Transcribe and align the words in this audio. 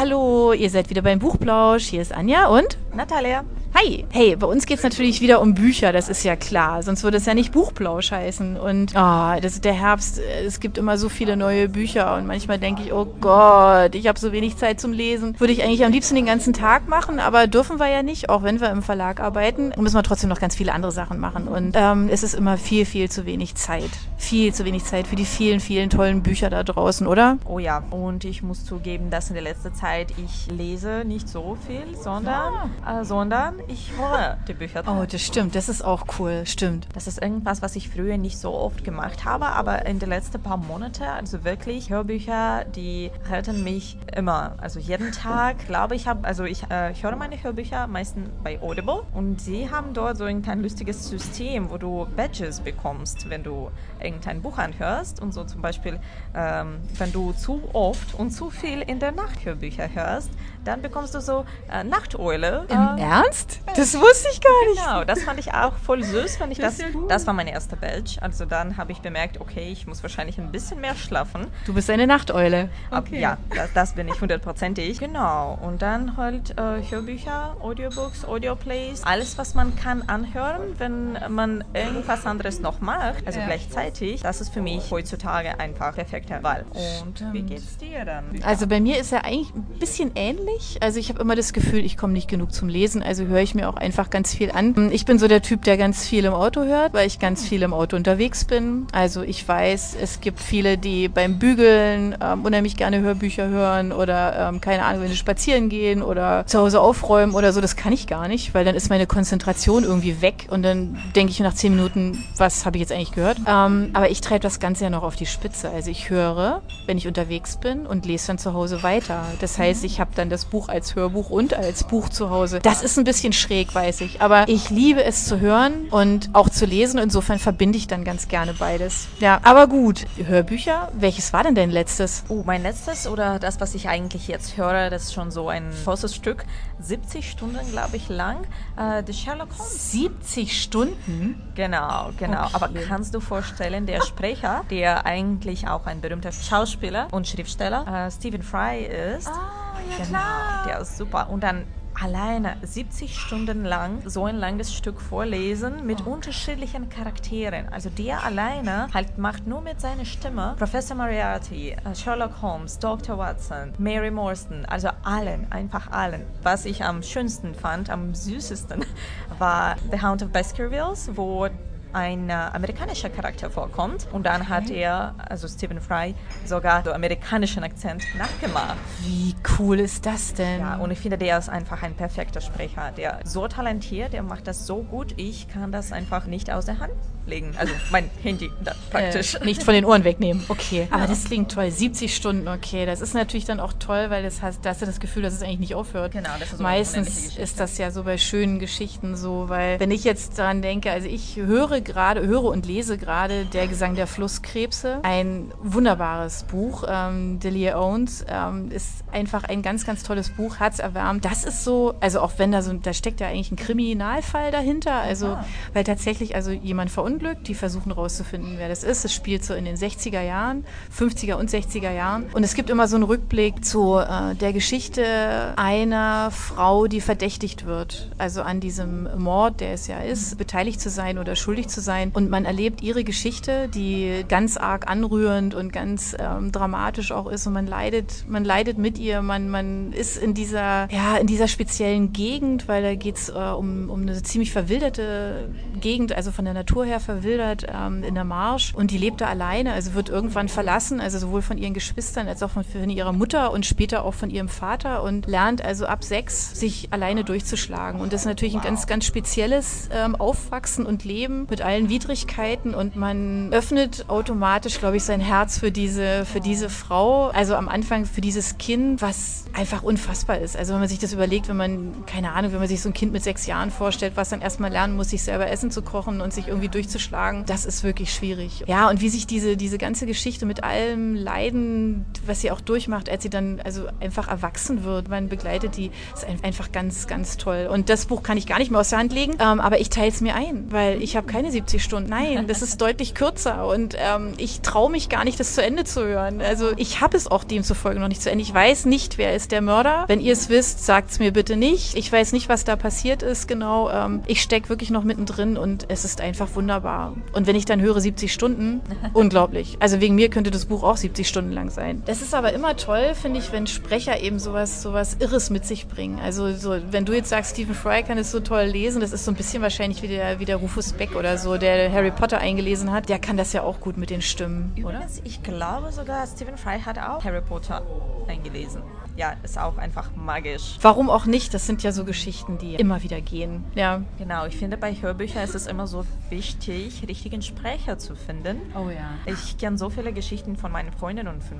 hallo, 0.00 0.54
ihr 0.54 0.70
seid 0.70 0.88
wieder 0.88 1.02
beim 1.02 1.18
Buchplausch. 1.18 1.84
Hier 1.84 2.00
ist 2.00 2.10
Anja 2.10 2.46
und 2.46 2.78
Natalia. 2.94 3.44
Hi. 3.82 4.04
Hey, 4.10 4.36
bei 4.36 4.46
uns 4.46 4.66
geht's 4.66 4.82
natürlich 4.82 5.22
wieder 5.22 5.40
um 5.40 5.54
Bücher, 5.54 5.90
das 5.92 6.10
ist 6.10 6.22
ja 6.22 6.36
klar. 6.36 6.82
Sonst 6.82 7.02
würde 7.02 7.16
es 7.16 7.24
ja 7.24 7.32
nicht 7.32 7.52
Buchplausch 7.52 8.10
heißen. 8.10 8.58
Und 8.58 8.92
oh, 8.94 9.40
das 9.40 9.54
ist 9.54 9.64
der 9.64 9.72
Herbst, 9.72 10.20
es 10.44 10.60
gibt 10.60 10.76
immer 10.76 10.98
so 10.98 11.08
viele 11.08 11.34
neue 11.36 11.68
Bücher 11.68 12.14
und 12.16 12.26
manchmal 12.26 12.58
denke 12.58 12.82
ich, 12.82 12.92
oh 12.92 13.06
Gott, 13.20 13.94
ich 13.94 14.06
habe 14.06 14.18
so 14.18 14.32
wenig 14.32 14.58
Zeit 14.58 14.80
zum 14.80 14.92
Lesen. 14.92 15.38
Würde 15.40 15.54
ich 15.54 15.62
eigentlich 15.62 15.84
am 15.84 15.92
liebsten 15.92 16.14
den 16.14 16.26
ganzen 16.26 16.52
Tag 16.52 16.88
machen, 16.88 17.20
aber 17.20 17.46
dürfen 17.46 17.78
wir 17.78 17.88
ja 17.88 18.02
nicht, 18.02 18.28
auch 18.28 18.42
wenn 18.42 18.60
wir 18.60 18.68
im 18.70 18.82
Verlag 18.82 19.18
arbeiten. 19.18 19.72
Müssen 19.78 19.96
wir 19.96 20.02
trotzdem 20.02 20.28
noch 20.28 20.40
ganz 20.40 20.56
viele 20.56 20.74
andere 20.74 20.92
Sachen 20.92 21.18
machen. 21.18 21.48
Und 21.48 21.72
ähm, 21.74 22.10
es 22.12 22.22
ist 22.22 22.34
immer 22.34 22.58
viel, 22.58 22.84
viel 22.84 23.08
zu 23.08 23.24
wenig 23.24 23.54
Zeit. 23.54 23.90
Viel 24.18 24.52
zu 24.52 24.66
wenig 24.66 24.84
Zeit 24.84 25.06
für 25.06 25.16
die 25.16 25.24
vielen, 25.24 25.60
vielen 25.60 25.88
tollen 25.88 26.22
Bücher 26.22 26.50
da 26.50 26.64
draußen, 26.64 27.06
oder? 27.06 27.38
Oh 27.46 27.58
ja, 27.58 27.82
und 27.90 28.26
ich 28.26 28.42
muss 28.42 28.66
zugeben, 28.66 29.08
dass 29.08 29.28
in 29.28 29.34
der 29.34 29.44
letzten 29.44 29.74
Zeit 29.74 30.08
ich 30.18 30.54
lese 30.54 31.04
nicht 31.06 31.30
so 31.30 31.56
viel, 31.66 31.96
sondern, 31.96 32.70
äh, 32.86 33.04
sondern 33.04 33.54
ich 33.70 33.92
höre 33.96 34.36
die 34.48 34.54
Bücher. 34.54 34.82
Oh, 34.86 35.04
das 35.08 35.22
stimmt. 35.22 35.54
Das 35.54 35.68
ist 35.68 35.82
auch 35.82 36.04
cool. 36.18 36.42
Stimmt. 36.44 36.88
Das 36.94 37.06
ist 37.06 37.22
irgendwas, 37.22 37.62
was 37.62 37.76
ich 37.76 37.88
früher 37.88 38.18
nicht 38.18 38.38
so 38.38 38.52
oft 38.52 38.84
gemacht 38.84 39.24
habe, 39.24 39.46
aber 39.46 39.86
in 39.86 39.98
den 39.98 40.08
letzten 40.08 40.42
paar 40.42 40.56
Monaten, 40.56 41.04
also 41.04 41.44
wirklich 41.44 41.90
Hörbücher, 41.90 42.64
die 42.64 43.10
halten 43.28 43.62
mich 43.62 43.96
immer. 44.14 44.54
Also 44.58 44.80
jeden 44.80 45.12
Tag, 45.20 45.66
glaube 45.66 45.94
ich, 45.94 46.08
habe, 46.08 46.26
also 46.26 46.44
ich, 46.44 46.68
äh, 46.70 46.92
ich 46.92 47.04
höre 47.04 47.16
meine 47.16 47.40
Hörbücher 47.42 47.86
meistens 47.86 48.28
bei 48.42 48.60
Audible 48.60 49.02
und 49.14 49.40
sie 49.40 49.70
haben 49.70 49.94
dort 49.94 50.16
so 50.16 50.24
ein 50.24 50.42
lustiges 50.62 51.08
System, 51.08 51.70
wo 51.70 51.78
du 51.78 52.06
Badges 52.16 52.60
bekommst, 52.60 53.30
wenn 53.30 53.44
du 53.44 53.70
irgendein 54.02 54.42
Buch 54.42 54.58
anhörst 54.58 55.20
und 55.22 55.32
so 55.32 55.44
zum 55.44 55.62
Beispiel, 55.62 56.00
ähm, 56.34 56.80
wenn 56.98 57.12
du 57.12 57.32
zu 57.32 57.62
oft 57.72 58.14
und 58.14 58.30
zu 58.30 58.50
viel 58.50 58.82
in 58.82 58.98
der 58.98 59.12
Nacht 59.12 59.44
Hörbücher 59.44 59.88
hörst, 59.94 60.30
dann 60.64 60.82
bekommst 60.82 61.14
du 61.14 61.20
so 61.20 61.44
äh, 61.70 61.84
Nachteule. 61.84 62.66
Im 62.68 62.98
äh, 62.98 63.02
Ernst? 63.02 63.59
Das 63.76 63.94
wusste 63.94 64.28
ich 64.32 64.40
gar 64.40 64.68
nicht. 64.68 64.84
Genau, 64.84 65.04
das 65.04 65.22
fand 65.22 65.38
ich 65.38 65.52
auch 65.54 65.74
voll 65.76 66.02
süß, 66.02 66.40
wenn 66.40 66.50
ich 66.50 66.58
das, 66.58 66.78
das 67.08 67.26
war 67.26 67.34
mein 67.34 67.46
erster 67.46 67.76
Badge. 67.76 68.18
Also 68.20 68.44
dann 68.44 68.76
habe 68.76 68.92
ich 68.92 69.00
bemerkt, 69.00 69.40
okay, 69.40 69.70
ich 69.70 69.86
muss 69.86 70.02
wahrscheinlich 70.02 70.38
ein 70.38 70.50
bisschen 70.50 70.80
mehr 70.80 70.94
schlafen. 70.94 71.46
Du 71.66 71.74
bist 71.74 71.90
eine 71.90 72.06
Nachteule. 72.06 72.68
Okay. 72.90 73.20
ja, 73.20 73.38
das, 73.54 73.72
das, 73.72 73.92
bin 73.94 74.08
ich 74.08 74.20
hundertprozentig. 74.20 74.98
Genau. 74.98 75.58
Und 75.62 75.82
dann 75.82 76.16
halt 76.16 76.58
äh, 76.58 76.82
Hörbücher, 76.88 77.56
Audiobooks, 77.60 78.24
Audioplays, 78.24 79.02
alles, 79.04 79.38
was 79.38 79.54
man 79.54 79.76
kann 79.76 80.02
anhören, 80.02 80.78
wenn 80.78 81.18
man 81.28 81.64
irgendwas 81.74 82.26
anderes 82.26 82.60
noch 82.60 82.80
macht, 82.80 83.26
also 83.26 83.38
ja. 83.38 83.46
gleichzeitig. 83.46 84.22
Das 84.22 84.40
ist 84.40 84.52
für 84.52 84.62
mich 84.62 84.90
heutzutage 84.90 85.58
einfach 85.58 85.94
perfekte 85.94 86.42
Wahl. 86.42 86.64
Und 87.02 87.18
Stimmt. 87.18 87.34
wie 87.34 87.42
geht's 87.42 87.76
dir 87.76 88.04
dann? 88.04 88.24
Also 88.42 88.66
bei 88.66 88.80
mir 88.80 88.98
ist 88.98 89.12
er 89.12 89.24
eigentlich 89.24 89.54
ein 89.54 89.64
bisschen 89.78 90.12
ähnlich. 90.14 90.78
Also 90.80 90.98
ich 90.98 91.08
habe 91.08 91.20
immer 91.20 91.36
das 91.36 91.52
Gefühl, 91.52 91.84
ich 91.84 91.96
komme 91.96 92.12
nicht 92.12 92.28
genug 92.28 92.52
zum 92.52 92.68
Lesen, 92.68 93.02
also 93.02 93.24
höre 93.24 93.39
ich 93.42 93.54
mir 93.54 93.68
auch 93.68 93.76
einfach 93.76 94.10
ganz 94.10 94.34
viel 94.34 94.50
an. 94.50 94.90
Ich 94.92 95.04
bin 95.04 95.18
so 95.18 95.28
der 95.28 95.42
Typ, 95.42 95.62
der 95.64 95.76
ganz 95.76 96.06
viel 96.06 96.24
im 96.24 96.34
Auto 96.34 96.64
hört, 96.64 96.94
weil 96.94 97.06
ich 97.06 97.18
ganz 97.18 97.46
viel 97.46 97.62
im 97.62 97.72
Auto 97.72 97.96
unterwegs 97.96 98.44
bin. 98.44 98.86
Also 98.92 99.22
ich 99.22 99.46
weiß, 99.46 99.96
es 100.00 100.20
gibt 100.20 100.40
viele, 100.40 100.78
die 100.78 101.08
beim 101.08 101.38
Bügeln 101.38 102.16
ähm, 102.20 102.44
unheimlich 102.44 102.76
gerne 102.76 103.00
Hörbücher 103.00 103.48
hören 103.48 103.92
oder 103.92 104.48
ähm, 104.48 104.60
keine 104.60 104.84
Ahnung, 104.84 105.02
wenn 105.02 105.08
sie 105.08 105.16
spazieren 105.16 105.68
gehen 105.68 106.02
oder 106.02 106.46
zu 106.46 106.58
Hause 106.58 106.80
aufräumen 106.80 107.34
oder 107.34 107.52
so. 107.52 107.60
Das 107.60 107.76
kann 107.76 107.92
ich 107.92 108.06
gar 108.06 108.28
nicht, 108.28 108.54
weil 108.54 108.64
dann 108.64 108.74
ist 108.74 108.90
meine 108.90 109.06
Konzentration 109.06 109.84
irgendwie 109.84 110.22
weg 110.22 110.46
und 110.50 110.62
dann 110.62 110.98
denke 111.14 111.32
ich 111.32 111.40
nach 111.40 111.54
zehn 111.54 111.74
Minuten, 111.74 112.24
was 112.36 112.66
habe 112.66 112.76
ich 112.76 112.80
jetzt 112.80 112.92
eigentlich 112.92 113.12
gehört? 113.12 113.38
Ähm, 113.46 113.90
aber 113.92 114.10
ich 114.10 114.20
treibe 114.20 114.40
das 114.40 114.60
Ganze 114.60 114.84
ja 114.84 114.90
noch 114.90 115.02
auf 115.02 115.16
die 115.16 115.26
Spitze. 115.26 115.70
Also 115.70 115.90
ich 115.90 116.10
höre, 116.10 116.62
wenn 116.86 116.98
ich 116.98 117.06
unterwegs 117.06 117.56
bin 117.56 117.86
und 117.86 118.06
lese 118.06 118.28
dann 118.28 118.38
zu 118.38 118.54
Hause 118.54 118.82
weiter. 118.82 119.24
Das 119.40 119.58
heißt, 119.58 119.84
ich 119.84 120.00
habe 120.00 120.10
dann 120.14 120.30
das 120.30 120.44
Buch 120.44 120.68
als 120.68 120.94
Hörbuch 120.94 121.30
und 121.30 121.54
als 121.54 121.84
Buch 121.84 122.08
zu 122.08 122.30
Hause. 122.30 122.60
Das 122.62 122.82
ist 122.82 122.98
ein 122.98 123.04
bisschen 123.04 123.29
schräg, 123.32 123.74
weiß 123.74 124.00
ich. 124.02 124.20
Aber 124.20 124.48
ich 124.48 124.70
liebe 124.70 125.02
es 125.04 125.24
zu 125.24 125.40
hören 125.40 125.88
und 125.90 126.30
auch 126.32 126.48
zu 126.48 126.66
lesen. 126.66 126.98
Insofern 126.98 127.38
verbinde 127.38 127.78
ich 127.78 127.86
dann 127.86 128.04
ganz 128.04 128.28
gerne 128.28 128.54
beides. 128.54 129.08
Ja, 129.20 129.40
aber 129.42 129.66
gut. 129.66 130.06
Hörbücher, 130.16 130.90
welches 130.94 131.32
war 131.32 131.42
denn 131.42 131.54
dein 131.54 131.70
letztes? 131.70 132.24
Oh, 132.28 132.42
mein 132.44 132.62
letztes 132.62 133.06
oder 133.06 133.38
das, 133.38 133.60
was 133.60 133.74
ich 133.74 133.88
eigentlich 133.88 134.28
jetzt 134.28 134.56
höre, 134.56 134.90
das 134.90 135.04
ist 135.04 135.14
schon 135.14 135.30
so 135.30 135.48
ein 135.48 135.70
großes 135.84 136.14
Stück. 136.14 136.44
70 136.80 137.30
Stunden, 137.30 137.70
glaube 137.70 137.96
ich, 137.96 138.08
lang. 138.08 138.38
Äh, 138.76 139.02
The 139.06 139.12
Sherlock 139.12 139.48
Holmes. 139.58 139.92
70 139.92 140.62
Stunden? 140.62 141.42
Genau, 141.54 142.10
genau. 142.18 142.46
Okay. 142.46 142.52
Aber 142.52 142.68
kannst 142.88 143.14
du 143.14 143.20
vorstellen, 143.20 143.86
der 143.86 144.02
Sprecher, 144.02 144.64
der 144.70 145.06
eigentlich 145.06 145.68
auch 145.68 145.86
ein 145.86 146.00
berühmter 146.00 146.32
Schauspieler 146.32 147.08
und 147.10 147.26
Schriftsteller, 147.28 148.06
äh, 148.06 148.10
Stephen 148.10 148.42
Fry 148.42 148.84
ist. 149.16 149.28
Ah, 149.28 149.78
ja 149.90 149.96
genau, 150.04 150.08
klar. 150.08 150.64
Der 150.66 150.80
ist 150.80 150.96
super. 150.96 151.28
Und 151.30 151.42
dann 151.42 151.64
alleine 152.02 152.56
70 152.62 153.18
Stunden 153.18 153.64
lang 153.64 154.02
so 154.06 154.24
ein 154.24 154.36
langes 154.36 154.74
Stück 154.74 155.00
vorlesen 155.00 155.84
mit 155.84 156.06
unterschiedlichen 156.06 156.88
Charakteren. 156.88 157.68
Also 157.68 157.90
der 157.90 158.24
alleine 158.24 158.88
halt 158.94 159.18
macht 159.18 159.46
nur 159.46 159.60
mit 159.60 159.80
seiner 159.80 160.04
Stimme 160.04 160.54
Professor 160.58 160.96
Moriarty, 160.96 161.72
äh, 161.72 161.94
Sherlock 161.94 162.40
Holmes, 162.40 162.78
Dr. 162.78 163.18
Watson, 163.18 163.72
Mary 163.78 164.10
Morstan, 164.10 164.64
also 164.64 164.88
allen, 165.02 165.50
einfach 165.50 165.90
allen. 165.90 166.24
Was 166.42 166.64
ich 166.64 166.82
am 166.84 167.02
schönsten 167.02 167.54
fand, 167.54 167.90
am 167.90 168.14
süßesten, 168.14 168.84
war 169.38 169.76
The 169.90 170.00
Hound 170.00 170.22
of 170.22 170.30
Baskervilles, 170.30 171.10
wo 171.14 171.48
ein 171.92 172.28
äh, 172.28 172.32
amerikanischer 172.32 173.10
Charakter 173.10 173.50
vorkommt 173.50 174.06
und 174.12 174.24
dann 174.24 174.48
hat 174.48 174.70
er, 174.70 175.14
also 175.18 175.48
Stephen 175.48 175.80
Fry, 175.80 176.14
sogar 176.44 176.82
den 176.82 176.92
amerikanischen 176.92 177.62
Akzent 177.62 178.04
nachgemacht. 178.16 178.76
Wie 179.00 179.34
cool 179.58 179.80
ist 179.80 180.06
das 180.06 180.34
denn? 180.34 180.60
Ja, 180.60 180.76
und 180.76 180.90
ich 180.90 180.98
finde, 180.98 181.18
der 181.18 181.38
ist 181.38 181.48
einfach 181.48 181.82
ein 181.82 181.94
perfekter 181.94 182.40
Sprecher. 182.40 182.92
Der 182.96 183.20
so 183.24 183.48
talentiert, 183.48 184.12
der 184.12 184.22
macht 184.22 184.46
das 184.46 184.66
so 184.66 184.82
gut, 184.82 185.14
ich 185.16 185.48
kann 185.48 185.72
das 185.72 185.92
einfach 185.92 186.26
nicht 186.26 186.50
aus 186.50 186.66
der 186.66 186.78
Hand 186.78 186.92
legen. 187.26 187.54
Also 187.56 187.72
mein 187.90 188.10
Handy 188.22 188.50
praktisch. 188.90 189.34
Äh, 189.34 189.44
nicht 189.44 189.62
von 189.62 189.74
den 189.74 189.84
Ohren 189.84 190.04
wegnehmen. 190.04 190.44
Okay. 190.48 190.88
Aber 190.90 191.02
ja. 191.02 191.06
das 191.06 191.24
klingt 191.24 191.52
toll. 191.52 191.70
70 191.70 192.14
Stunden, 192.14 192.48
okay. 192.48 192.86
Das 192.86 193.00
ist 193.00 193.14
natürlich 193.14 193.44
dann 193.44 193.60
auch 193.60 193.72
toll, 193.74 194.10
weil 194.10 194.22
das 194.22 194.42
heißt, 194.42 194.60
da 194.64 194.70
hast 194.70 194.82
du 194.82 194.86
das 194.86 195.00
Gefühl, 195.00 195.22
dass 195.22 195.34
es 195.34 195.42
eigentlich 195.42 195.60
nicht 195.60 195.74
aufhört. 195.74 196.12
Genau, 196.12 196.30
das 196.38 196.50
ist 196.50 196.58
so 196.58 196.62
Meistens 196.62 197.36
ist 197.36 197.60
das 197.60 197.78
ja 197.78 197.90
so 197.90 198.04
bei 198.04 198.18
schönen 198.18 198.58
Geschichten 198.58 199.16
so, 199.16 199.48
weil 199.48 199.80
wenn 199.80 199.90
ich 199.90 200.04
jetzt 200.04 200.38
daran 200.38 200.62
denke, 200.62 200.90
also 200.90 201.08
ich 201.08 201.36
höre 201.36 201.79
gerade, 201.82 202.26
höre 202.26 202.44
und 202.44 202.66
lese 202.66 202.98
gerade 202.98 203.44
Der 203.44 203.66
Gesang 203.66 203.94
der 203.94 204.06
Flusskrebse. 204.06 205.00
Ein 205.02 205.52
wunderbares 205.62 206.44
Buch. 206.44 206.84
Ähm, 206.88 207.40
Delia 207.40 207.78
Owens 207.78 208.24
ähm, 208.28 208.70
ist 208.70 209.04
einfach 209.12 209.44
ein 209.44 209.62
ganz, 209.62 209.86
ganz 209.86 210.02
tolles 210.02 210.30
Buch, 210.30 210.60
herzerwärmend. 210.60 211.24
Das 211.24 211.44
ist 211.44 211.64
so, 211.64 211.94
also 212.00 212.20
auch 212.20 212.32
wenn 212.36 212.52
da 212.52 212.62
so, 212.62 212.72
da 212.72 212.92
steckt 212.92 213.20
ja 213.20 213.28
eigentlich 213.28 213.50
ein 213.50 213.56
Kriminalfall 213.56 214.50
dahinter, 214.50 214.94
also 214.94 215.26
ja. 215.26 215.44
weil 215.74 215.84
tatsächlich 215.84 216.34
also 216.34 216.50
jemand 216.50 216.90
verunglückt. 216.90 217.48
Die 217.48 217.54
versuchen 217.54 217.92
herauszufinden, 217.92 218.54
wer 218.56 218.68
das 218.68 218.84
ist. 218.84 219.04
Es 219.04 219.12
spielt 219.12 219.44
so 219.44 219.54
in 219.54 219.64
den 219.64 219.76
60er 219.76 220.22
Jahren, 220.22 220.64
50er 220.96 221.34
und 221.34 221.50
60er 221.50 221.92
Jahren. 221.92 222.26
Und 222.32 222.44
es 222.44 222.54
gibt 222.54 222.70
immer 222.70 222.88
so 222.88 222.96
einen 222.96 223.04
Rückblick 223.04 223.64
zu 223.64 223.98
äh, 223.98 224.34
der 224.34 224.52
Geschichte 224.52 225.54
einer 225.56 226.30
Frau, 226.30 226.86
die 226.86 227.00
verdächtigt 227.00 227.66
wird. 227.66 228.10
Also 228.18 228.42
an 228.42 228.60
diesem 228.60 229.08
Mord, 229.18 229.60
der 229.60 229.72
es 229.72 229.86
ja 229.86 230.00
ist, 230.00 230.38
beteiligt 230.38 230.80
zu 230.80 230.90
sein 230.90 231.18
oder 231.18 231.36
schuldig 231.36 231.68
zu 231.70 231.80
sein. 231.80 232.10
Und 232.12 232.30
man 232.30 232.44
erlebt 232.44 232.82
ihre 232.82 233.04
Geschichte, 233.04 233.68
die 233.68 234.24
ganz 234.28 234.56
arg 234.56 234.88
anrührend 234.88 235.54
und 235.54 235.72
ganz 235.72 236.16
ähm, 236.18 236.52
dramatisch 236.52 237.12
auch 237.12 237.28
ist. 237.28 237.46
Und 237.46 237.52
man 237.52 237.66
leidet, 237.66 238.24
man 238.28 238.44
leidet 238.44 238.78
mit 238.78 238.98
ihr. 238.98 239.22
Man, 239.22 239.48
man 239.48 239.92
ist 239.92 240.16
in 240.16 240.34
dieser, 240.34 240.88
ja, 240.90 241.16
in 241.16 241.26
dieser 241.26 241.48
speziellen 241.48 242.12
Gegend, 242.12 242.68
weil 242.68 242.82
da 242.82 242.94
geht 242.94 243.16
es 243.16 243.28
äh, 243.28 243.32
um, 243.32 243.88
um 243.90 244.02
eine 244.02 244.22
ziemlich 244.22 244.52
verwilderte 244.52 245.48
Gegend, 245.80 246.12
also 246.12 246.30
von 246.30 246.44
der 246.44 246.54
Natur 246.54 246.84
her 246.84 247.00
verwildert 247.00 247.66
ähm, 247.72 248.02
in 248.04 248.14
der 248.14 248.24
Marsch 248.24 248.74
und 248.74 248.90
die 248.90 248.98
lebt 248.98 249.20
da 249.20 249.26
alleine, 249.26 249.72
also 249.72 249.94
wird 249.94 250.08
irgendwann 250.08 250.48
verlassen, 250.48 251.00
also 251.00 251.18
sowohl 251.18 251.42
von 251.42 251.58
ihren 251.58 251.74
Geschwistern 251.74 252.28
als 252.28 252.42
auch 252.42 252.50
von, 252.50 252.64
von 252.64 252.90
ihrer 252.90 253.12
Mutter 253.12 253.52
und 253.52 253.66
später 253.66 254.04
auch 254.04 254.14
von 254.14 254.30
ihrem 254.30 254.48
Vater 254.48 255.02
und 255.02 255.26
lernt 255.26 255.64
also 255.64 255.86
ab 255.86 256.04
sechs 256.04 256.58
sich 256.58 256.92
alleine 256.92 257.24
durchzuschlagen. 257.24 258.00
Und 258.00 258.12
das 258.12 258.22
ist 258.22 258.26
natürlich 258.26 258.54
ein 258.54 258.62
ganz, 258.62 258.86
ganz 258.86 259.04
spezielles 259.04 259.88
ähm, 259.92 260.14
Aufwachsen 260.14 260.86
und 260.86 261.04
Leben 261.04 261.46
mit 261.48 261.62
allen 261.62 261.88
Widrigkeiten 261.88 262.74
und 262.74 262.96
man 262.96 263.52
öffnet 263.52 264.04
automatisch, 264.08 264.78
glaube 264.78 264.96
ich, 264.96 265.04
sein 265.04 265.20
Herz 265.20 265.58
für 265.58 265.72
diese, 265.72 266.24
für 266.24 266.40
diese 266.40 266.68
Frau, 266.68 267.28
also 267.28 267.54
am 267.54 267.68
Anfang 267.68 268.04
für 268.04 268.20
dieses 268.20 268.58
Kind, 268.58 269.02
was 269.02 269.44
einfach 269.52 269.82
unfassbar 269.82 270.38
ist. 270.38 270.56
Also 270.56 270.72
wenn 270.72 270.80
man 270.80 270.88
sich 270.88 270.98
das 270.98 271.12
überlegt, 271.12 271.48
wenn 271.48 271.56
man, 271.56 272.06
keine 272.06 272.32
Ahnung, 272.32 272.52
wenn 272.52 272.60
man 272.60 272.68
sich 272.68 272.80
so 272.80 272.88
ein 272.88 272.92
Kind 272.92 273.12
mit 273.12 273.22
sechs 273.22 273.46
Jahren 273.46 273.70
vorstellt, 273.70 274.12
was 274.16 274.28
dann 274.28 274.40
erstmal 274.40 274.70
lernen 274.70 274.96
muss, 274.96 275.10
sich 275.10 275.22
selber 275.22 275.50
Essen 275.50 275.69
Suppen 275.70 275.72
zu 275.72 275.82
kochen 275.82 276.20
und 276.20 276.32
sich 276.32 276.48
irgendwie 276.48 276.68
durchzuschlagen, 276.68 277.44
das 277.46 277.64
ist 277.64 277.84
wirklich 277.84 278.12
schwierig. 278.12 278.64
Ja, 278.66 278.90
und 278.90 279.00
wie 279.00 279.08
sich 279.08 279.26
diese, 279.26 279.56
diese 279.56 279.78
ganze 279.78 280.06
Geschichte 280.06 280.46
mit 280.46 280.64
allem 280.64 281.14
Leiden, 281.14 282.04
was 282.26 282.40
sie 282.40 282.50
auch 282.50 282.60
durchmacht, 282.60 283.08
als 283.08 283.22
sie 283.22 283.30
dann 283.30 283.60
also 283.64 283.86
einfach 284.00 284.28
erwachsen 284.28 284.84
wird, 284.84 285.08
man 285.08 285.28
begleitet 285.28 285.76
die, 285.76 285.90
ist 286.14 286.26
einfach 286.44 286.72
ganz, 286.72 287.06
ganz 287.06 287.36
toll. 287.36 287.68
Und 287.72 287.88
das 287.88 288.06
Buch 288.06 288.22
kann 288.22 288.36
ich 288.36 288.46
gar 288.46 288.58
nicht 288.58 288.70
mehr 288.70 288.80
aus 288.80 288.90
der 288.90 288.98
Hand 288.98 289.12
legen, 289.12 289.34
ähm, 289.40 289.60
aber 289.60 289.80
ich 289.80 289.90
teile 289.90 290.08
es 290.08 290.20
mir 290.20 290.34
ein, 290.34 290.66
weil 290.70 291.02
ich 291.02 291.16
habe 291.16 291.26
keine 291.26 291.50
70 291.50 291.82
Stunden. 291.82 292.10
Nein, 292.10 292.46
das 292.46 292.62
ist 292.62 292.80
deutlich 292.80 293.14
kürzer 293.14 293.66
und 293.66 293.96
ähm, 293.98 294.34
ich 294.36 294.60
traue 294.60 294.90
mich 294.90 295.08
gar 295.08 295.24
nicht, 295.24 295.38
das 295.38 295.54
zu 295.54 295.62
Ende 295.62 295.84
zu 295.84 296.04
hören. 296.04 296.40
Also 296.40 296.70
ich 296.76 297.00
habe 297.00 297.16
es 297.16 297.26
auch 297.28 297.44
demzufolge 297.44 298.00
noch 298.00 298.08
nicht 298.08 298.22
zu 298.22 298.30
Ende. 298.30 298.42
Ich 298.42 298.52
weiß 298.52 298.86
nicht, 298.86 299.18
wer 299.18 299.34
ist 299.34 299.52
der 299.52 299.60
Mörder. 299.60 300.04
Wenn 300.08 300.20
ihr 300.20 300.32
es 300.32 300.48
wisst, 300.48 300.84
sagt 300.84 301.10
es 301.10 301.18
mir 301.18 301.32
bitte 301.32 301.56
nicht. 301.56 301.96
Ich 301.96 302.10
weiß 302.10 302.32
nicht, 302.32 302.48
was 302.48 302.64
da 302.64 302.76
passiert 302.76 303.22
ist 303.22 303.48
genau. 303.48 303.90
Ähm, 303.90 304.22
ich 304.26 304.42
stecke 304.42 304.68
wirklich 304.68 304.90
noch 304.90 305.04
mittendrin 305.04 305.56
und 305.60 305.86
es 305.88 306.04
ist 306.04 306.20
einfach 306.20 306.48
wunderbar. 306.54 307.16
Und 307.32 307.46
wenn 307.46 307.56
ich 307.56 307.64
dann 307.64 307.80
höre 307.80 308.00
70 308.00 308.32
Stunden, 308.32 308.80
unglaublich. 309.12 309.76
Also 309.80 310.00
wegen 310.00 310.14
mir 310.14 310.30
könnte 310.30 310.50
das 310.50 310.66
Buch 310.66 310.82
auch 310.82 310.96
70 310.96 311.28
Stunden 311.28 311.52
lang 311.52 311.70
sein. 311.70 312.02
Das 312.06 312.22
ist 312.22 312.34
aber 312.34 312.52
immer 312.52 312.76
toll, 312.76 313.14
finde 313.14 313.38
ich, 313.40 313.52
wenn 313.52 313.66
Sprecher 313.66 314.20
eben 314.20 314.38
sowas, 314.38 314.82
sowas 314.82 315.16
Irres 315.20 315.50
mit 315.50 315.64
sich 315.64 315.88
bringen. 315.88 316.18
Also 316.18 316.52
so, 316.52 316.76
wenn 316.90 317.04
du 317.04 317.12
jetzt 317.12 317.28
sagst, 317.28 317.52
Stephen 317.52 317.74
Fry 317.74 318.02
kann 318.02 318.18
es 318.18 318.30
so 318.30 318.40
toll 318.40 318.64
lesen, 318.64 319.00
das 319.00 319.12
ist 319.12 319.24
so 319.24 319.30
ein 319.30 319.36
bisschen 319.36 319.62
wahrscheinlich 319.62 320.02
wie 320.02 320.08
der, 320.08 320.40
wie 320.40 320.44
der 320.44 320.56
Rufus 320.56 320.92
Beck 320.92 321.14
oder 321.14 321.38
so, 321.38 321.56
der 321.56 321.92
Harry 321.92 322.10
Potter 322.10 322.38
eingelesen 322.38 322.90
hat. 322.92 323.08
Der 323.08 323.18
kann 323.18 323.36
das 323.36 323.52
ja 323.52 323.62
auch 323.62 323.80
gut 323.80 323.96
mit 323.96 324.10
den 324.10 324.22
Stimmen, 324.22 324.72
Übrigens, 324.76 325.18
oder? 325.18 325.26
ich 325.26 325.42
glaube 325.42 325.92
sogar, 325.92 326.26
Stephen 326.26 326.56
Fry 326.56 326.80
hat 326.80 326.98
auch 326.98 327.24
Harry 327.24 327.42
Potter 327.42 327.82
eingelesen. 328.28 328.82
Ja, 329.16 329.34
ist 329.42 329.58
auch 329.58 329.76
einfach 329.76 330.10
magisch. 330.16 330.78
Warum 330.80 331.10
auch 331.10 331.26
nicht? 331.26 331.52
Das 331.52 331.66
sind 331.66 331.82
ja 331.82 331.92
so 331.92 332.04
Geschichten, 332.04 332.58
die 332.58 332.76
immer 332.76 333.02
wieder 333.02 333.20
gehen. 333.20 333.64
Ja. 333.74 334.02
Genau, 334.18 334.46
ich 334.46 334.56
finde 334.56 334.76
bei 334.76 334.94
Hörbüchern 334.94 335.42
ist 335.42 335.54
es 335.54 335.66
immer 335.66 335.86
so 335.86 336.06
wichtig, 336.30 337.06
richtigen 337.08 337.42
Sprecher 337.42 337.98
zu 337.98 338.14
finden. 338.14 338.60
Oh 338.74 338.88
ja. 338.88 339.10
Ich 339.26 339.58
kenne 339.58 339.76
so 339.78 339.90
viele 339.90 340.12
Geschichten 340.12 340.56
von 340.56 340.72
meinen 340.72 340.92
Freunden 340.92 341.28
und 341.28 341.42
von 341.44 341.58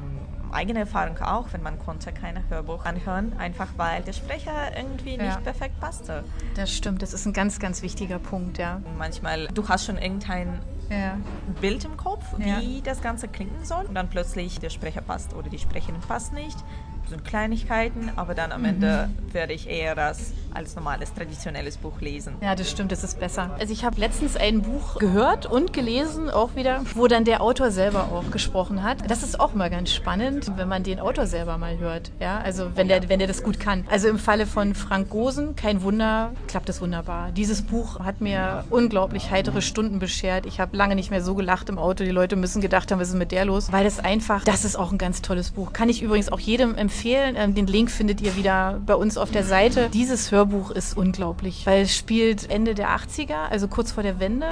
eigener 0.52 0.81
Erfahrung 0.81 1.19
auch, 1.19 1.52
wenn 1.52 1.62
man 1.62 1.79
konnte 1.79 2.12
keine 2.12 2.43
Hörbuch 2.49 2.85
anhören, 2.85 3.32
einfach 3.38 3.69
weil 3.76 4.03
der 4.03 4.12
Sprecher 4.14 4.76
irgendwie 4.76 5.17
Ja. 5.17 5.25
nicht 5.26 5.44
perfekt 5.44 5.79
passte. 5.81 6.25
Das 6.56 6.73
stimmt, 6.73 7.03
das 7.03 7.12
ist 7.12 7.26
ein 7.26 7.32
ganz, 7.32 7.58
ganz 7.61 7.82
wichtiger 7.82 8.19
Punkt, 8.19 8.58
ja. 8.58 8.81
Manchmal, 8.99 9.46
du 9.49 9.69
hast 9.69 9.85
schon 9.87 9.99
irgendein 9.99 10.61
Ja. 10.88 11.17
Bild 11.61 11.85
im 11.85 11.96
Kopf, 11.96 12.25
Ja. 12.38 12.61
wie 12.61 12.81
das 12.82 13.00
Ganze 13.00 13.29
klingen 13.29 13.64
soll. 13.64 13.85
Und 13.85 13.94
dann 13.94 14.08
plötzlich 14.08 14.58
der 14.58 14.70
Sprecher 14.70 15.03
passt 15.03 15.35
oder 15.35 15.49
die 15.49 15.58
Sprecherin 15.58 16.00
passt 16.00 16.32
nicht. 16.32 16.56
Sind 17.10 17.24
Kleinigkeiten, 17.24 18.12
aber 18.16 18.34
dann 18.34 18.50
Mhm. 18.50 18.54
am 18.54 18.64
Ende 18.64 19.10
werde 19.32 19.52
ich 19.52 19.68
eher 19.68 19.96
das 19.96 20.32
als 20.55 20.75
normales, 20.76 21.12
traditionelles 21.14 21.76
Buch 21.76 22.00
lesen. 22.00 22.35
Ja, 22.41 22.55
das 22.55 22.70
stimmt, 22.70 22.93
das 22.93 23.05
ist 23.05 23.19
besser. 23.20 23.50
Also 23.58 23.73
ich 23.73 23.85
habe 23.85 24.00
letztens 24.00 24.37
ein 24.37 24.62
Buch 24.62 24.99
gehört 24.99 25.47
und 25.47 25.73
gelesen, 25.73 26.31
auch 26.31 26.56
wieder, 26.56 26.82
wo 26.94 27.06
dann 27.06 27.25
der 27.25 27.43
Autor 27.43 27.70
selber 27.70 28.08
auch 28.12 28.31
gesprochen 28.31 28.82
hat. 28.82 29.11
Das 29.11 29.23
ist 29.23 29.41
auch 29.41 29.55
mal 29.55 29.70
ganz 29.70 29.93
spannend, 29.93 30.52
wenn 30.56 30.69
man 30.69 30.82
den 30.82 31.00
Autor 31.00 31.26
selber 31.26 31.58
mal 31.58 31.79
hört. 31.79 32.11
Ja, 32.20 32.41
also 32.41 32.70
wenn 32.75 32.88
der, 32.88 33.08
wenn 33.08 33.19
der 33.19 33.29
das 33.29 33.43
gut 33.43 33.61
kann. 33.61 33.85
Also 33.91 34.08
im 34.08 34.19
Falle 34.19 34.47
von 34.47 34.75
Frank 34.75 35.11
Gosen, 35.11 35.56
kein 35.56 35.82
Wunder, 35.82 36.32
klappt 36.49 36.69
es 36.69 36.81
wunderbar. 36.81 37.32
Dieses 37.32 37.62
Buch 37.62 38.00
hat 38.00 38.20
mir 38.20 38.64
unglaublich 38.70 39.31
heitere 39.31 39.62
Stunden 39.62 39.99
beschert. 39.99 40.46
Ich 40.46 40.61
habe 40.61 40.76
lange 40.76 40.94
nicht 40.94 41.11
mehr 41.11 41.23
so 41.23 41.35
gelacht 41.35 41.69
im 41.69 41.79
Auto. 41.79 42.05
Die 42.05 42.11
Leute 42.11 42.37
müssen 42.37 42.61
gedacht 42.61 42.91
haben, 42.91 43.00
was 43.00 43.08
ist 43.08 43.14
mit 43.14 43.32
der 43.32 43.44
los? 43.44 43.73
Weil 43.73 43.85
das 43.85 43.99
einfach, 43.99 44.44
das 44.44 44.64
ist 44.64 44.76
auch 44.76 44.93
ein 44.93 44.99
ganz 44.99 45.23
tolles 45.23 45.50
Buch. 45.50 45.73
Kann 45.73 45.88
ich 45.88 46.03
übrigens 46.03 46.31
auch 46.31 46.41
jedem 46.41 46.75
empfehlen. 46.75 47.37
Ähm, 47.37 47.55
Den 47.55 47.67
Link 47.67 47.91
findet 47.91 48.20
ihr 48.20 48.37
wieder 48.37 48.81
bei 48.85 48.94
uns 48.94 49.17
auf 49.17 49.31
der 49.31 49.44
Seite. 49.44 49.88
Dieses 49.93 50.29
Hörbuch 50.40 50.70
ist 50.70 50.96
unglaublich, 50.96 51.66
weil 51.66 51.82
es 51.82 51.94
spielt 51.94 52.48
Ende 52.48 52.75
der 52.75 52.96
80er, 52.96 53.50
also 53.50 53.69
kurz 53.69 53.92
vor 53.92 54.02
der 54.02 54.20
Wende. 54.20 54.48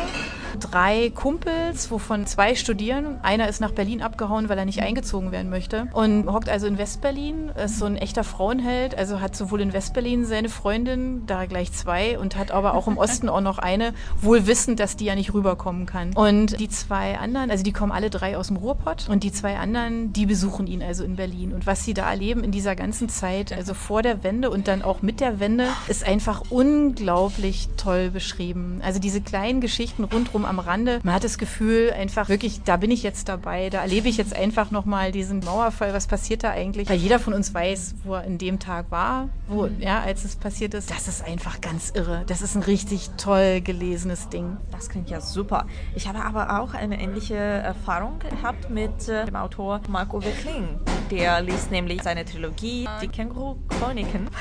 Drei 0.61 1.11
Kumpels, 1.15 1.91
wovon 1.91 2.27
zwei 2.27 2.55
studieren. 2.55 3.19
Einer 3.23 3.49
ist 3.49 3.61
nach 3.61 3.73
Berlin 3.73 4.03
abgehauen, 4.03 4.49
weil 4.49 4.59
er 4.59 4.65
nicht 4.65 4.83
eingezogen 4.83 5.33
werden 5.33 5.51
möchte. 5.51 5.89
Und 5.93 6.27
hockt 6.27 6.49
also 6.49 6.67
in 6.67 6.79
Westberlin, 6.79 7.51
ist 7.51 7.79
so 7.79 7.85
ein 7.85 7.97
echter 7.97 8.25
Frauenheld, 8.25 8.97
also 8.97 9.21
hat 9.21 9.37
sowohl 9.37 9.61
in 9.61 9.73
Westberlin 9.73 10.25
seine 10.25 10.49
Freundin, 10.49 11.27
da 11.27 11.47
gleich 11.47 11.73
zwei, 11.73 12.19
und 12.19 12.37
hat 12.37 12.51
aber 12.51 12.75
auch 12.75 12.89
im 12.89 12.99
Osten 12.99 13.29
auch 13.29 13.41
noch 13.41 13.59
eine, 13.59 13.93
wohl 14.21 14.47
wissend, 14.47 14.81
dass 14.81 14.97
die 14.97 15.07
ja 15.07 15.15
nicht 15.15 15.35
rüberkommen 15.35 15.87
kann. 15.87 16.13
Und 16.15 16.59
die 16.59 16.69
zwei 16.69 17.19
anderen, 17.19 17.51
also 17.51 17.65
die 17.65 17.73
kommen 17.73 17.93
alle 17.93 18.11
drei 18.11 18.37
aus 18.37 18.49
dem 18.49 18.57
Ruhrpott 18.57 19.09
und 19.09 19.23
die 19.23 19.33
zwei 19.33 19.57
anderen, 19.57 20.13
die 20.13 20.27
besuchen 20.27 20.67
ihn 20.67 20.83
also 20.83 21.05
in 21.05 21.17
Berlin. 21.17 21.53
Und 21.53 21.67
was 21.67 21.85
sie 21.85 21.95
da 21.95 22.11
erleben 22.11 22.45
in 22.45 22.51
dieser 22.51 22.77
ganzen 22.77 23.09
Zeit, 23.09 23.53
also 23.53 23.75
vor 23.75 24.03
der 24.03 24.23
Wende 24.25 24.51
und 24.51 24.69
dann 24.69 24.83
auch 24.83 25.03
mit 25.03 25.21
der 25.21 25.41
Wende, 25.41 25.67
ist 25.89 26.07
einfach 26.07 26.43
unglaublich 26.51 27.69
toll 27.77 28.11
beschrieben. 28.11 28.81
Also 28.83 29.01
diese 29.01 29.21
kleinen 29.21 29.61
Geschichten 29.61 30.05
rundrum 30.39 30.45
am 30.45 30.59
Rande, 30.59 31.01
man 31.03 31.15
hat 31.15 31.25
das 31.25 31.39
Gefühl, 31.39 31.93
einfach 31.93 32.29
wirklich, 32.29 32.63
da 32.63 32.77
bin 32.77 32.91
ich 32.91 33.03
jetzt 33.03 33.29
dabei, 33.29 33.71
da 33.71 33.83
erlebe 33.83 34.09
ich 34.09 34.17
jetzt 34.17 34.35
einfach 34.35 34.71
nochmal 34.71 35.13
diesen 35.13 35.41
Mauerfall, 35.41 35.93
was 35.93 36.07
passiert 36.07 36.45
da 36.45 36.51
eigentlich? 36.51 36.89
Weil 36.89 36.99
jeder 36.99 37.19
von 37.19 37.35
uns 37.35 37.53
weiß, 37.53 37.97
wo 38.05 38.15
er 38.15 38.25
in 38.25 38.39
dem 38.39 38.59
Tag 38.59 38.91
war, 38.91 39.29
wo, 39.49 39.67
ja, 39.79 40.01
als 40.01 40.25
es 40.25 40.37
passiert 40.37 40.75
ist. 40.75 40.91
Das 40.91 41.09
ist 41.09 41.25
einfach 41.25 41.61
ganz 41.61 41.91
irre. 41.95 42.25
Das 42.27 42.43
ist 42.43 42.55
ein 42.55 42.63
richtig 42.63 43.11
toll 43.17 43.61
gelesenes 43.61 44.29
Ding. 44.29 44.57
Das 44.71 44.89
klingt 44.89 45.11
ja 45.11 45.21
super. 45.21 45.67
Ich 45.95 46.09
habe 46.09 46.23
aber 46.23 46.61
auch 46.61 46.75
eine 46.75 47.01
ähnliche 47.01 47.37
Erfahrung 47.37 48.19
gehabt 48.19 48.71
mit 48.71 49.09
äh, 49.09 49.25
dem 49.25 49.37
Autor 49.37 49.81
Marc-Uwe 49.89 50.31
Kling. 50.43 50.81
Der 51.11 51.41
liest 51.41 51.71
nämlich 51.71 52.03
seine 52.03 52.25
Trilogie 52.25 52.87
Die 53.03 53.09
Känguru-Chroniken. 53.09 54.29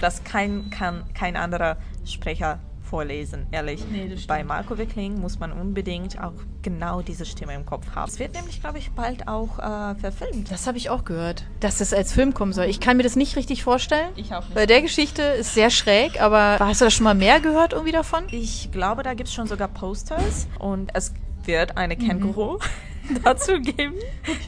Das 0.00 0.24
kein, 0.24 0.68
kann 0.68 1.04
kein 1.14 1.36
anderer 1.36 1.78
Sprecher 2.04 2.58
vorlesen, 2.94 3.48
ehrlich. 3.50 3.82
Nee. 3.90 4.14
Bei 4.28 4.44
Marco 4.44 4.78
Wickling 4.78 5.18
muss 5.20 5.40
man 5.40 5.50
unbedingt 5.50 6.16
auch 6.22 6.32
genau 6.62 7.02
diese 7.02 7.26
Stimme 7.26 7.52
im 7.52 7.66
Kopf 7.66 7.84
haben. 7.96 8.08
Es 8.08 8.20
wird 8.20 8.34
nämlich, 8.34 8.60
glaube 8.60 8.78
ich, 8.78 8.92
bald 8.92 9.26
auch 9.26 9.58
äh, 9.58 9.96
verfilmt. 9.96 10.48
Das 10.52 10.68
habe 10.68 10.78
ich 10.78 10.90
auch 10.90 11.04
gehört, 11.04 11.44
dass 11.58 11.78
das 11.78 11.92
als 11.92 12.12
Film 12.12 12.34
kommen 12.34 12.52
soll. 12.52 12.66
Ich 12.66 12.78
kann 12.78 12.96
mir 12.96 13.02
das 13.02 13.16
nicht 13.16 13.34
richtig 13.34 13.64
vorstellen. 13.64 14.10
Ich 14.14 14.32
auch 14.32 14.42
nicht. 14.44 14.54
Bei 14.54 14.66
der 14.66 14.80
Geschichte 14.80 15.22
ist 15.22 15.54
sehr 15.54 15.70
schräg, 15.70 16.20
aber 16.22 16.58
hast 16.60 16.82
du 16.82 16.84
da 16.84 16.90
schon 16.92 17.02
mal 17.02 17.16
mehr 17.16 17.40
gehört 17.40 17.72
irgendwie 17.72 17.90
davon? 17.90 18.22
Ich 18.30 18.70
glaube, 18.70 19.02
da 19.02 19.14
gibt 19.14 19.28
es 19.28 19.34
schon 19.34 19.48
sogar 19.48 19.66
Posters 19.66 20.46
und 20.60 20.94
es 20.94 21.12
wird 21.46 21.72
Mhm. 21.72 21.78
eine 21.78 21.96
Känguru 21.96 22.58
dazu 23.24 23.60
geben, 23.60 23.94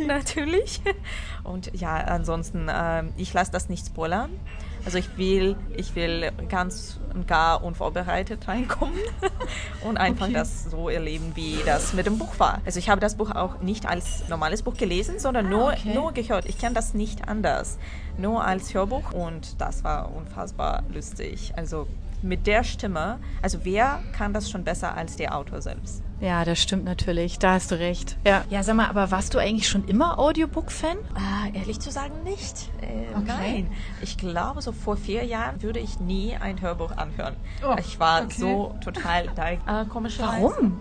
natürlich. 0.07 0.81
Und 1.43 1.73
ja, 1.75 1.97
ansonsten, 1.97 2.69
ähm, 2.73 3.13
ich 3.17 3.33
lasse 3.35 3.51
das 3.51 3.69
nicht 3.69 3.87
spoilern. 3.89 4.31
Also 4.87 4.99
ich 4.99 5.19
will, 5.19 5.57
ich 5.77 5.95
will 5.97 6.31
ganz 6.49 7.01
und 7.13 7.27
gar 7.27 7.63
unvorbereitet 7.65 8.47
reinkommen 8.47 8.95
und 9.85 9.97
einfach 9.99 10.27
Okay. 10.27 10.35
das 10.35 10.71
so 10.71 10.89
erleben, 10.89 11.33
wie 11.35 11.59
das 11.67 11.93
mit 11.93 12.07
dem 12.07 12.19
Buch 12.19 12.39
war. 12.39 12.61
Also 12.65 12.79
ich 12.79 12.89
habe 12.89 13.01
das 13.01 13.17
Buch 13.17 13.33
auch 13.33 13.61
nicht 13.61 13.85
als 13.87 14.29
normales 14.29 14.63
Buch 14.63 14.75
gelesen, 14.77 15.19
sondern 15.19 15.49
nur, 15.49 15.71
Ah, 15.71 15.77
okay. 15.77 15.93
nur 15.93 16.13
gehört. 16.13 16.47
Ich 16.47 16.57
kenne 16.59 16.75
das 16.75 16.95
nicht 16.95 17.27
anders. 17.29 17.79
Nur 18.17 18.45
als 18.45 18.73
Hörbuch 18.75 19.13
und 19.13 19.61
das 19.61 19.83
war 19.83 20.15
unfassbar 20.15 20.85
lustig. 20.95 21.53
Also 21.57 21.89
mit 22.23 22.47
der 22.47 22.65
Stimme, 22.65 23.19
also 23.43 23.59
wer 23.65 24.01
kann 24.13 24.33
das 24.33 24.51
schon 24.51 24.65
besser 24.65 24.95
als 24.97 25.17
der 25.17 25.37
Autor 25.37 25.63
selbst? 25.63 26.03
Ja, 26.21 26.45
das 26.47 26.63
stimmt 26.63 26.85
natürlich. 26.85 27.39
Da 27.39 27.53
hast 27.53 27.71
du 27.71 27.79
recht. 27.79 28.17
Ja. 28.27 28.45
Ja, 28.49 28.63
sag 28.63 28.75
mal, 28.77 28.87
aber 28.89 29.11
warst 29.11 29.35
du 29.35 29.39
eigentlich 29.39 29.69
schon 29.69 29.87
immer 29.87 30.19
Audiobook-Fan? 30.19 30.97
Ah, 31.15 31.49
ehrlich 31.53 31.79
zu 31.81 31.91
sagen 31.91 32.23
nicht. 32.25 32.71
Äh, 32.81 33.07
Okay. 33.17 33.25
Nein. 33.27 33.71
Ich 34.03 34.19
glaube, 34.19 34.61
so 34.61 34.73
vor 34.73 34.97
vier 34.97 35.25
Jahren 35.25 35.63
würde 35.63 35.79
ich 35.81 36.01
nie 36.01 36.37
ein 36.37 36.61
Hörbuch 36.61 36.93
anhören. 36.93 37.35
Oh, 37.67 37.75
ich 37.79 37.99
war 37.99 38.23
okay. 38.25 38.35
so 38.39 38.75
total 38.83 39.29
da. 39.35 39.51
Äh. 39.53 39.59
Warum? 40.19 40.79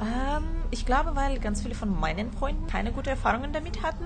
Ähm, 0.00 0.42
ich 0.70 0.86
glaube, 0.86 1.14
weil 1.14 1.38
ganz 1.38 1.62
viele 1.62 1.74
von 1.74 1.98
meinen 2.00 2.32
Freunden 2.32 2.66
keine 2.66 2.90
guten 2.92 3.10
Erfahrungen 3.10 3.52
damit 3.52 3.82
hatten. 3.82 4.04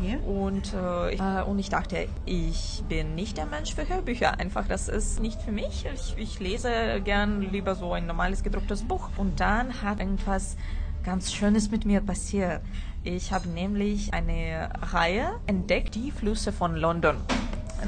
Okay. 0.00 0.18
Und, 0.26 0.74
äh, 0.74 1.14
ich- 1.14 1.20
äh, 1.20 1.42
und 1.42 1.58
ich 1.58 1.68
dachte, 1.68 2.08
ich 2.26 2.82
bin 2.88 3.14
nicht 3.14 3.36
der 3.36 3.46
Mensch 3.46 3.74
für 3.74 3.88
Hörbücher. 3.88 4.38
Einfach, 4.40 4.66
das 4.66 4.88
ist 4.88 5.20
nicht 5.20 5.40
für 5.40 5.52
mich. 5.52 5.86
Ich, 5.94 6.14
ich 6.18 6.40
lese 6.40 7.00
gern 7.04 7.42
lieber 7.42 7.74
so 7.74 7.92
ein 7.92 8.06
normales 8.06 8.42
gedrucktes 8.42 8.82
Buch. 8.82 9.08
Und 9.16 9.38
dann 9.40 9.82
hat 9.82 10.00
irgendwas 10.00 10.56
ganz 11.04 11.32
Schönes 11.32 11.70
mit 11.70 11.84
mir 11.86 12.00
passiert. 12.00 12.60
Ich 13.04 13.32
habe 13.32 13.48
nämlich 13.48 14.12
eine 14.12 14.68
Reihe 14.92 15.30
entdeckt, 15.46 15.94
die 15.94 16.10
Flüsse 16.10 16.52
von 16.52 16.76
London. 16.76 17.16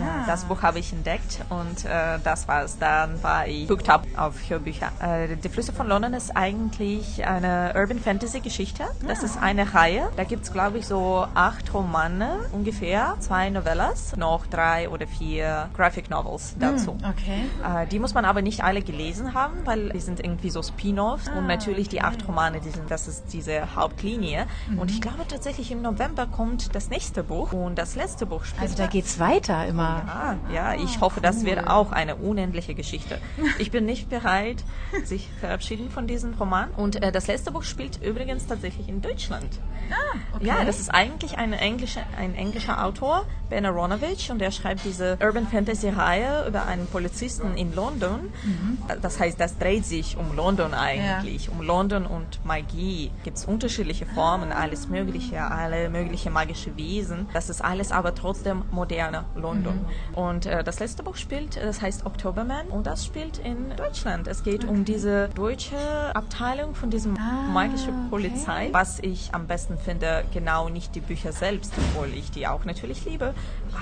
Ah. 0.00 0.24
Das 0.26 0.44
Buch 0.44 0.62
habe 0.62 0.78
ich 0.78 0.92
entdeckt 0.92 1.40
und 1.50 1.84
äh, 1.84 2.18
das 2.24 2.48
war's. 2.48 2.78
Dann 2.78 3.22
war 3.22 3.46
ich 3.46 3.68
hooked 3.68 3.88
up 3.88 4.06
auf 4.16 4.34
Hörbücher. 4.48 4.90
Äh, 5.00 5.36
die 5.36 5.48
Flüsse 5.48 5.72
von 5.72 5.88
London 5.88 6.14
ist 6.14 6.36
eigentlich 6.36 7.26
eine 7.26 7.72
Urban 7.76 7.98
Fantasy 7.98 8.40
Geschichte. 8.40 8.84
Das 9.06 9.22
ist 9.22 9.40
eine 9.40 9.74
Reihe. 9.74 10.08
Da 10.16 10.24
gibt's 10.24 10.52
glaube 10.52 10.78
ich, 10.78 10.86
so 10.86 11.26
acht 11.34 11.72
Romane 11.74 12.38
ungefähr, 12.52 13.16
zwei 13.20 13.50
Novellas, 13.50 14.16
noch 14.16 14.46
drei 14.46 14.88
oder 14.88 15.06
vier 15.06 15.68
Graphic 15.76 16.10
Novels 16.10 16.54
dazu. 16.58 16.96
Okay. 17.02 17.44
Äh, 17.82 17.86
die 17.88 17.98
muss 17.98 18.14
man 18.14 18.24
aber 18.24 18.42
nicht 18.42 18.62
alle 18.64 18.82
gelesen 18.82 19.34
haben, 19.34 19.54
weil 19.64 19.90
die 19.90 20.00
sind 20.00 20.20
irgendwie 20.20 20.50
so 20.50 20.62
Spin-offs. 20.62 21.28
Ah, 21.28 21.38
und 21.38 21.46
natürlich 21.46 21.88
die 21.88 22.00
acht 22.02 22.26
Romane, 22.26 22.60
die 22.60 22.70
sind, 22.70 22.90
das 22.90 23.08
ist 23.08 23.32
diese 23.32 23.74
Hauptlinie. 23.76 24.46
Mhm. 24.68 24.78
Und 24.78 24.90
ich 24.90 25.00
glaube 25.00 25.26
tatsächlich 25.28 25.70
im 25.70 25.82
November 25.82 26.26
kommt 26.26 26.74
das 26.74 26.88
nächste 26.90 27.22
Buch 27.22 27.52
und 27.52 27.76
das 27.76 27.96
letzte 27.96 28.26
Buch 28.26 28.44
spielt 28.44 28.62
Also 28.62 28.76
da 28.76 28.84
da- 28.84 28.88
geht's 28.90 29.18
weiter 29.18 29.66
immer 29.66 29.81
Hammer. 29.82 30.38
Ja, 30.52 30.72
ja, 30.74 30.82
ich 30.82 31.00
hoffe, 31.00 31.20
das 31.20 31.44
wird 31.44 31.68
auch 31.68 31.92
eine 31.92 32.16
unendliche 32.16 32.74
Geschichte. 32.74 33.18
Ich 33.58 33.70
bin 33.70 33.84
nicht 33.84 34.08
bereit, 34.08 34.64
sich 35.04 35.28
verabschieden 35.40 35.90
von 35.90 36.06
diesem 36.06 36.34
Roman. 36.34 36.70
Und 36.70 37.02
äh, 37.02 37.12
das 37.12 37.26
letzte 37.26 37.52
Buch 37.52 37.62
spielt 37.62 38.02
übrigens 38.02 38.46
tatsächlich 38.46 38.88
in 38.88 39.00
Deutschland. 39.02 39.58
Ah, 39.90 40.36
okay. 40.36 40.46
Ja, 40.46 40.64
das 40.64 40.80
ist 40.80 40.90
eigentlich 40.90 41.38
eine 41.38 41.58
englische, 41.58 42.00
ein 42.18 42.34
englischer 42.34 42.84
Autor, 42.84 43.26
Ben 43.50 43.66
Aronovich, 43.66 44.30
und 44.30 44.38
der 44.38 44.50
schreibt 44.50 44.84
diese 44.84 45.18
Urban 45.22 45.46
Fantasy 45.46 45.88
Reihe 45.88 46.46
über 46.46 46.66
einen 46.66 46.86
Polizisten 46.86 47.56
in 47.56 47.74
London. 47.74 48.32
Mhm. 48.44 48.78
Das 49.02 49.20
heißt, 49.20 49.38
das 49.38 49.58
dreht 49.58 49.84
sich 49.84 50.16
um 50.16 50.34
London 50.34 50.74
eigentlich, 50.74 51.50
um 51.50 51.60
London 51.60 52.06
und 52.06 52.44
Magie. 52.44 53.10
Gibt 53.24 53.36
es 53.36 53.44
unterschiedliche 53.44 54.06
Formen, 54.06 54.52
alles 54.52 54.88
Mögliche, 54.88 55.42
alle 55.42 55.90
mögliche 55.90 56.30
magische 56.30 56.76
Wesen. 56.76 57.28
Das 57.32 57.50
ist 57.50 57.62
alles 57.62 57.92
aber 57.92 58.14
trotzdem 58.14 58.62
moderne 58.70 59.24
London. 59.34 59.71
Mhm. 59.71 59.71
Und 60.14 60.46
äh, 60.46 60.62
das 60.64 60.80
letzte 60.80 61.02
Buch 61.02 61.16
spielt, 61.16 61.56
das 61.56 61.80
heißt 61.80 62.06
Oktoberman, 62.06 62.68
und 62.68 62.86
das 62.86 63.04
spielt 63.04 63.38
in 63.38 63.74
Deutschland. 63.76 64.28
Es 64.28 64.42
geht 64.42 64.64
um 64.64 64.84
diese 64.84 65.28
deutsche 65.34 65.76
Abteilung 66.14 66.74
von 66.74 66.90
diesem 66.90 67.16
Ah, 67.16 67.52
magischen 67.52 67.90
okay. 67.90 68.10
Polizei. 68.10 68.68
Was 68.72 68.98
ich 69.00 69.34
am 69.34 69.46
besten 69.46 69.78
finde, 69.78 70.24
genau 70.32 70.68
nicht 70.68 70.94
die 70.94 71.00
Bücher 71.00 71.32
selbst, 71.32 71.72
obwohl 71.76 72.08
ich 72.14 72.30
die 72.30 72.46
auch 72.46 72.64
natürlich 72.64 73.04
liebe, 73.04 73.34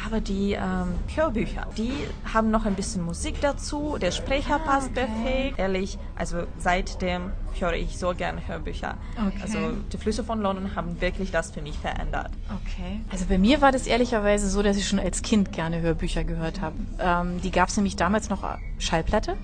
aber 0.06 0.20
die 0.20 0.52
ähm, 0.52 0.94
Hörbücher. 1.14 1.66
Die 1.76 1.92
haben 2.32 2.50
noch 2.50 2.66
ein 2.66 2.75
bisschen 2.75 3.02
Musik 3.02 3.40
dazu, 3.40 3.97
der 4.00 4.11
Sprecher 4.11 4.59
passt 4.59 4.90
okay. 4.90 5.06
perfekt. 5.06 5.59
Ehrlich, 5.59 5.99
also 6.16 6.44
seitdem 6.59 7.32
höre 7.59 7.75
ich 7.75 7.99
so 7.99 8.14
gerne 8.14 8.47
Hörbücher. 8.47 8.97
Okay. 9.16 9.38
Also 9.42 9.59
die 9.92 9.99
Flüsse 9.99 10.25
von 10.25 10.40
London 10.40 10.75
haben 10.75 11.00
wirklich 11.00 11.30
das 11.30 11.50
für 11.50 11.62
mich 11.62 11.78
verändert. 11.78 12.30
Okay. 12.49 13.00
Also 13.11 13.26
bei 13.28 13.38
mir 13.38 13.61
war 13.61 13.73
das 13.73 13.87
ehrlicherweise 13.87 14.49
so, 14.49 14.62
dass 14.62 14.76
ich 14.76 14.87
schon 14.87 14.99
als 14.99 15.23
Kind 15.23 15.52
gerne 15.52 15.80
Hörbücher 15.80 16.25
gehört 16.25 16.61
habe. 16.61 16.76
Ähm, 16.99 17.40
die 17.40 17.50
gab 17.50 17.69
es 17.69 17.76
nämlich 17.76 17.97
damals 17.97 18.28
noch 18.28 18.45
Schallplatte. 18.78 19.37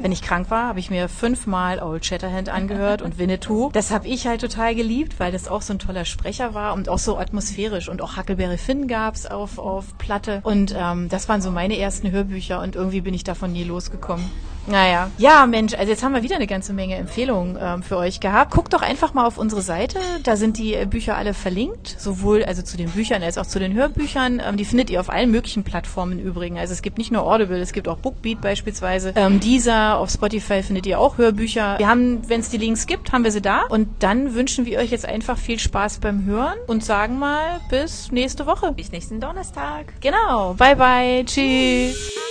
Wenn 0.00 0.12
ich 0.12 0.22
krank 0.22 0.50
war, 0.50 0.68
habe 0.68 0.78
ich 0.78 0.90
mir 0.90 1.08
fünfmal 1.08 1.80
Old 1.80 2.04
Shatterhand 2.04 2.48
angehört 2.48 3.02
und 3.02 3.18
Winnetou. 3.18 3.70
Das 3.74 3.90
habe 3.90 4.06
ich 4.06 4.26
halt 4.26 4.40
total 4.40 4.74
geliebt, 4.74 5.18
weil 5.18 5.32
das 5.32 5.48
auch 5.48 5.62
so 5.62 5.74
ein 5.74 5.78
toller 5.78 6.04
Sprecher 6.04 6.54
war 6.54 6.74
und 6.74 6.88
auch 6.88 6.98
so 6.98 7.18
atmosphärisch. 7.18 7.88
Und 7.88 8.00
auch 8.02 8.16
Huckleberry 8.16 8.56
Finn 8.56 8.86
gab's 8.86 9.26
auf, 9.26 9.58
auf 9.58 9.98
Platte. 9.98 10.40
Und 10.44 10.74
ähm, 10.76 11.08
das 11.08 11.28
waren 11.28 11.42
so 11.42 11.50
meine 11.50 11.78
ersten 11.78 12.10
Hörbücher 12.10 12.60
und 12.60 12.76
irgendwie 12.76 13.00
bin 13.00 13.14
ich 13.14 13.24
davon 13.24 13.52
nie 13.52 13.64
losgekommen. 13.64 14.24
Naja. 14.66 15.10
Ja, 15.18 15.46
Mensch, 15.46 15.74
also 15.74 15.90
jetzt 15.90 16.02
haben 16.02 16.14
wir 16.14 16.22
wieder 16.22 16.36
eine 16.36 16.46
ganze 16.46 16.72
Menge 16.72 16.96
Empfehlungen 16.96 17.58
ähm, 17.60 17.82
für 17.82 17.96
euch 17.96 18.20
gehabt. 18.20 18.52
Guckt 18.52 18.72
doch 18.72 18.82
einfach 18.82 19.14
mal 19.14 19.26
auf 19.26 19.38
unsere 19.38 19.62
Seite. 19.62 19.98
Da 20.22 20.36
sind 20.36 20.58
die 20.58 20.74
äh, 20.74 20.86
Bücher 20.86 21.16
alle 21.16 21.34
verlinkt. 21.34 21.96
Sowohl 21.98 22.44
also 22.44 22.62
zu 22.62 22.76
den 22.76 22.90
Büchern 22.90 23.22
als 23.22 23.38
auch 23.38 23.46
zu 23.46 23.58
den 23.58 23.74
Hörbüchern. 23.74 24.40
Ähm, 24.44 24.56
die 24.56 24.64
findet 24.64 24.90
ihr 24.90 25.00
auf 25.00 25.10
allen 25.10 25.30
möglichen 25.30 25.64
Plattformen 25.64 26.18
übrigens. 26.18 26.58
Also 26.58 26.72
es 26.72 26.82
gibt 26.82 26.98
nicht 26.98 27.12
nur 27.12 27.22
Audible, 27.22 27.58
es 27.58 27.72
gibt 27.72 27.88
auch 27.88 27.98
Bookbeat 27.98 28.40
beispielsweise. 28.40 29.12
Ähm, 29.16 29.40
dieser 29.40 29.98
auf 29.98 30.10
Spotify 30.10 30.62
findet 30.62 30.86
ihr 30.86 30.98
auch 30.98 31.18
Hörbücher. 31.18 31.78
Wir 31.78 31.88
haben, 31.88 32.28
wenn 32.28 32.40
es 32.40 32.48
die 32.50 32.58
Links 32.58 32.86
gibt, 32.86 33.12
haben 33.12 33.24
wir 33.24 33.32
sie 33.32 33.42
da. 33.42 33.62
Und 33.68 33.88
dann 34.00 34.34
wünschen 34.34 34.66
wir 34.66 34.78
euch 34.78 34.90
jetzt 34.90 35.06
einfach 35.06 35.36
viel 35.36 35.58
Spaß 35.58 35.98
beim 35.98 36.24
Hören 36.24 36.58
und 36.66 36.84
sagen 36.84 37.18
mal 37.18 37.60
bis 37.68 38.10
nächste 38.12 38.46
Woche. 38.46 38.72
Bis 38.72 38.92
nächsten 38.92 39.20
Donnerstag. 39.20 39.92
Genau. 40.00 40.54
Bye 40.54 40.76
bye. 40.76 41.24
Tschüss. 41.24 42.23